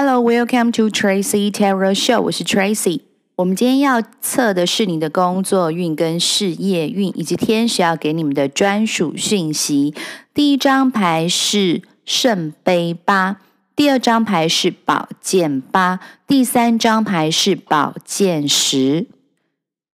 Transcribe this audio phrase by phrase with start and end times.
[0.00, 2.20] Hello, welcome to Tracy Tarot Show。
[2.20, 3.00] 我是 Tracy。
[3.34, 9.92] 我们今天要测的是你的工作运、跟事业运，以及天使要给你们的专属讯息。
[10.32, 13.40] 第一张牌是圣杯八，
[13.74, 19.04] 第二张牌是宝剑八，第三张牌是宝剑十。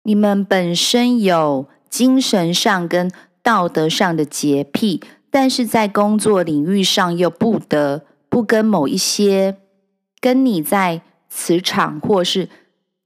[0.02, 3.12] 你们本身有精神上跟
[3.44, 9.58] 道德上的洁癖，但是在工作领域上又不得不跟某一些。
[10.22, 12.48] 跟你在磁场或是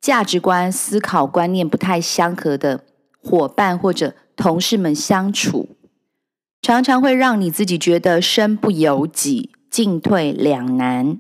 [0.02, 2.84] 价值观、思考观念不太相合的
[3.24, 5.70] 伙伴或者同事们相处，
[6.62, 11.18] 常常会让你自己觉得身不由己、进退两难。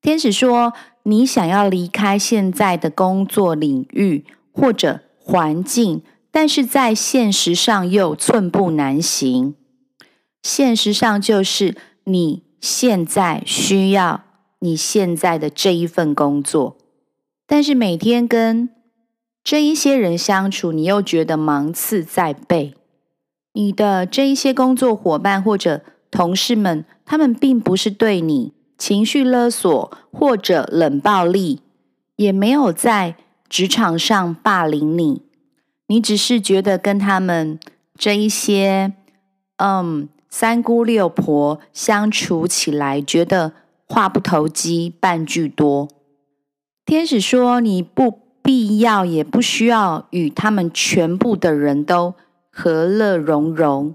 [0.00, 0.72] 天使说，
[1.02, 9.54] 你想要离开现在的工作领域或者环境，但是在现实上又寸步难行。
[10.42, 14.27] 现实上就是你现在需要。
[14.60, 16.76] 你现在的这一份工作，
[17.46, 18.68] 但是每天跟
[19.44, 22.74] 这一些人相处，你又觉得芒刺在背。
[23.52, 31.60] 你的这一些工作伙伴或者同事们，他们并不是对你情绪勒索或者冷暴力，
[32.16, 33.14] 也没有在
[33.48, 35.22] 职场上霸凌你，
[35.86, 37.60] 你只是觉得跟他们
[37.96, 38.92] 这一些
[39.58, 43.52] 嗯三姑六婆相处起来，觉得。
[43.88, 45.88] 话不投机半句多。
[46.84, 52.14] 天使说：“你不必要，也不需要与他们全部的人都
[52.50, 53.94] 和乐融融。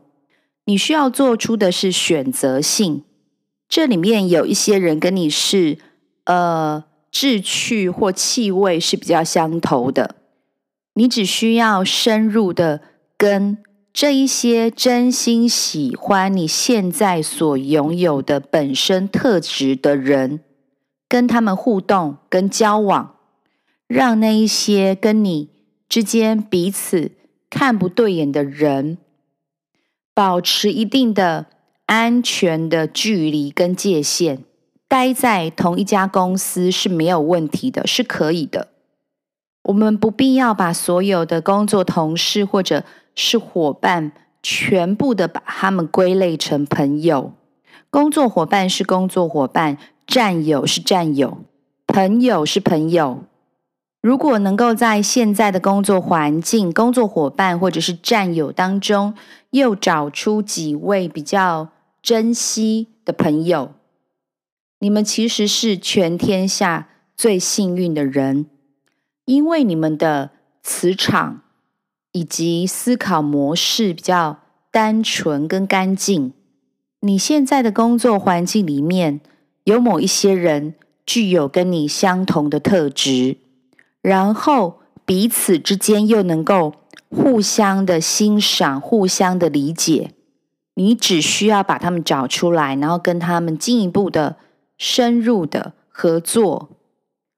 [0.66, 3.03] 你需要做出的是选择性。
[3.67, 5.77] 这里面有一些人跟你是
[6.25, 10.16] 呃志趣或气味是比较相投的。
[10.94, 12.81] 你只需要深入的
[13.17, 13.57] 跟。”
[13.94, 20.39] 这一些真心喜欢你现在所拥有的本身特质的人，
[21.07, 23.17] 跟他们互动跟交往，
[23.88, 25.51] 让那一些跟你
[25.88, 27.12] 之间彼此
[27.51, 28.97] 看不对眼的人，
[30.16, 31.46] 保持一定的
[31.85, 34.40] 安全的距离跟界限，
[34.88, 38.69] 待在同一家公司是没有问题的，是可以的。
[39.63, 42.84] 我们不必要把所有的工作同事或者。
[43.16, 47.34] 是伙伴，全部的把他们归类成朋友。
[47.91, 51.38] 工作伙伴是工作伙伴，战友是战友，
[51.85, 53.25] 朋友是朋友。
[54.02, 59.13] 如果能够在现在的工作环境、工作伙伴或者是战友当中，
[59.52, 61.69] 又找出几位比较
[62.02, 63.73] 珍惜的朋友，
[64.79, 68.47] 你们其实是全天下最幸运的人，
[69.25, 71.41] 因为你们的磁场。
[72.16, 74.38] 以及思考模式比较
[74.69, 76.31] 单纯跟干净。
[77.00, 79.19] 你现在的工作环境里面
[79.63, 80.75] 有某一些人
[81.07, 83.38] 具有跟你相同的特质，
[84.00, 86.75] 然后彼此之间又能够
[87.09, 90.11] 互相的欣赏、互相的理解。
[90.75, 94.38] 你只需要把他们找出来，然后跟他们进一步的
[94.78, 96.69] 深入的合作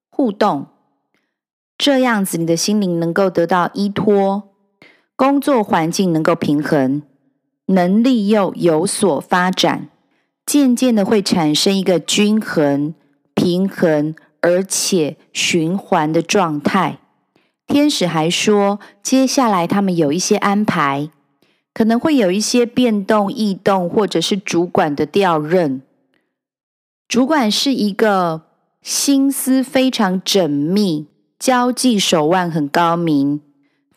[0.09, 0.67] 互动，
[1.78, 4.50] 这样子你的心灵能够得到依托。
[5.16, 7.02] 工作环境能够平衡，
[7.68, 9.90] 能力又有所发展，
[10.46, 12.94] 渐渐的会产生一个均衡、
[13.34, 17.00] 平衡而且循环的状态。
[17.66, 21.09] 天使还说，接下来他们有一些安排，
[21.74, 25.81] 可能会有一些变动、异动，或者是主管的调任。
[27.08, 28.44] 主管是一个
[28.81, 31.08] 心思非常缜密、
[31.45, 33.39] 交际手腕很高明。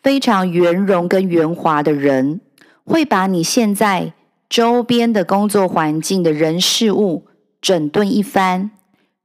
[0.03, 2.41] 非常圆融跟圆滑的人，
[2.83, 4.13] 会把你现在
[4.47, 7.25] 周边的工作环境的人事物
[7.59, 8.69] 整顿一番，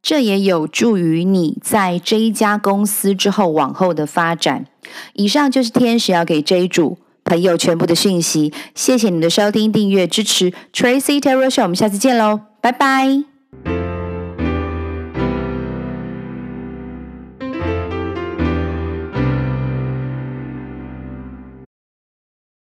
[0.01, 4.65] 这也有助于你在这一家公司之后往后的发展。
[5.13, 8.51] 以上就是天使要给这一组朋友全部的讯息。
[8.75, 13.34] 谢谢你的收听、订阅、支持 Tracy Tarot Show，我们下次见喽，拜拜。